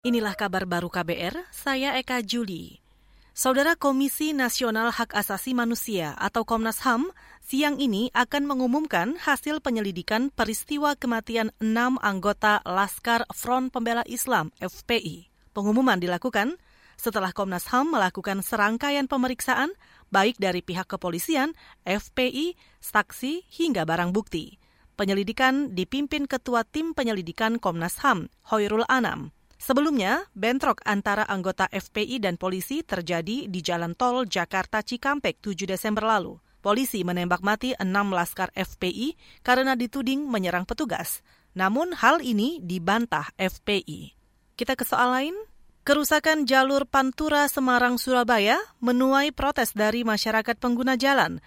[0.00, 2.80] Inilah kabar baru KBR, saya Eka Juli.
[3.36, 7.12] Saudara Komisi Nasional Hak Asasi Manusia atau Komnas HAM
[7.44, 15.28] siang ini akan mengumumkan hasil penyelidikan peristiwa kematian enam anggota Laskar Front Pembela Islam FPI.
[15.52, 16.56] Pengumuman dilakukan
[16.96, 19.76] setelah Komnas HAM melakukan serangkaian pemeriksaan
[20.08, 21.52] baik dari pihak kepolisian,
[21.84, 24.56] FPI, saksi hingga barang bukti.
[24.96, 29.36] Penyelidikan dipimpin Ketua Tim Penyelidikan Komnas HAM, Hoirul Anam.
[29.60, 36.00] Sebelumnya, bentrok antara anggota FPI dan polisi terjadi di Jalan Tol Jakarta Cikampek 7 Desember
[36.00, 36.40] lalu.
[36.64, 41.20] Polisi menembak mati enam laskar FPI karena dituding menyerang petugas.
[41.52, 44.16] Namun hal ini dibantah FPI.
[44.56, 45.36] Kita ke soal lain.
[45.84, 51.40] Kerusakan jalur Pantura Semarang Surabaya menuai protes dari masyarakat pengguna jalan.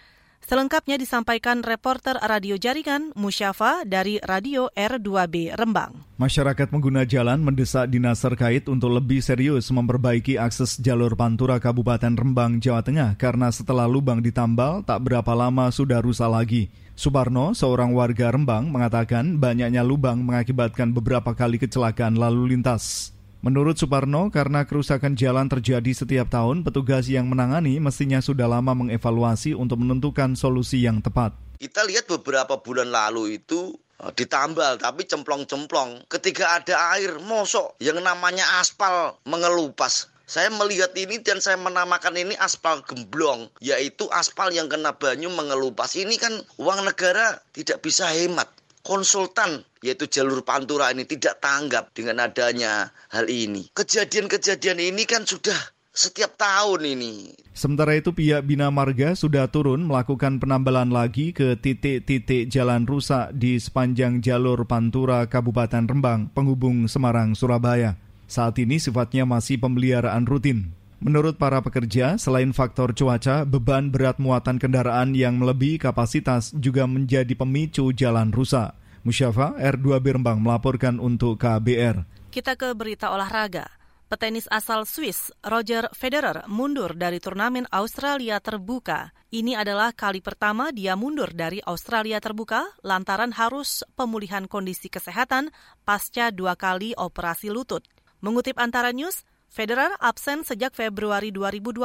[0.43, 6.03] Selengkapnya disampaikan reporter radio jaringan Musyafa dari Radio R2B Rembang.
[6.20, 12.59] Masyarakat pengguna jalan mendesak dinas terkait untuk lebih serius memperbaiki akses jalur Pantura Kabupaten Rembang,
[12.59, 16.68] Jawa Tengah karena setelah lubang ditambal tak berapa lama sudah rusak lagi.
[16.91, 23.15] Suparno, seorang warga Rembang, mengatakan banyaknya lubang mengakibatkan beberapa kali kecelakaan lalu lintas.
[23.44, 29.52] Menurut Suparno, karena kerusakan jalan terjadi setiap tahun, petugas yang menangani mestinya sudah lama mengevaluasi
[29.52, 31.36] untuk menentukan solusi yang tepat.
[31.60, 36.08] Kita lihat beberapa bulan lalu itu eh, ditambal tapi cemplong-cemplong.
[36.08, 40.08] Ketika ada air, mosok yang namanya aspal mengelupas.
[40.24, 45.99] Saya melihat ini dan saya menamakan ini aspal gemblong, yaitu aspal yang kena banyu mengelupas.
[45.99, 46.32] Ini kan
[46.64, 48.48] uang negara tidak bisa hemat
[48.84, 53.71] konsultan yaitu jalur Pantura ini tidak tanggap dengan adanya hal ini.
[53.71, 55.55] Kejadian-kejadian ini kan sudah
[55.93, 57.13] setiap tahun ini.
[57.53, 63.62] Sementara itu pihak Bina Marga sudah turun melakukan penambalan lagi ke titik-titik jalan rusak di
[63.62, 67.95] sepanjang jalur Pantura Kabupaten Rembang penghubung Semarang Surabaya.
[68.25, 70.73] Saat ini sifatnya masih pemeliharaan rutin.
[71.03, 77.36] Menurut para pekerja, selain faktor cuaca, beban berat muatan kendaraan yang melebihi kapasitas juga menjadi
[77.36, 78.72] pemicu jalan rusak.
[79.03, 82.08] Musyafa R2 Birembang melaporkan untuk KBR.
[82.31, 83.68] Kita ke berita olahraga.
[84.08, 89.12] Petenis asal Swiss, Roger Federer, mundur dari turnamen Australia Terbuka.
[89.28, 95.52] Ini adalah kali pertama dia mundur dari Australia Terbuka lantaran harus pemulihan kondisi kesehatan
[95.84, 97.84] pasca dua kali operasi lutut.
[98.24, 101.78] Mengutip Antara News, Federer absen sejak Februari 2020,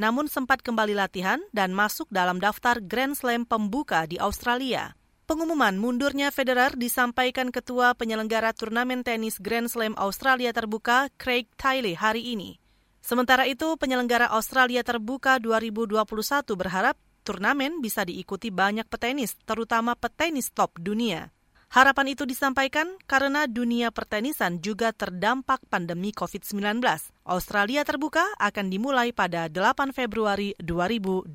[0.00, 4.96] namun sempat kembali latihan dan masuk dalam daftar Grand Slam pembuka di Australia.
[5.28, 12.32] Pengumuman mundurnya Federer disampaikan Ketua Penyelenggara Turnamen Tenis Grand Slam Australia Terbuka Craig Tiley hari
[12.32, 12.56] ini.
[13.04, 16.00] Sementara itu, penyelenggara Australia Terbuka 2021
[16.56, 16.96] berharap
[17.28, 21.35] turnamen bisa diikuti banyak petenis, terutama petenis top dunia.
[21.72, 26.84] Harapan itu disampaikan karena dunia pertenisan juga terdampak pandemi COVID-19.
[27.24, 31.32] Australia terbuka akan dimulai pada 8 Februari 2021.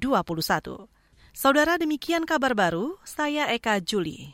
[1.34, 4.30] Saudara demikian kabar baru, saya Eka Juli.